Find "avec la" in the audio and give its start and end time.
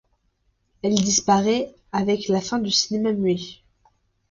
1.91-2.41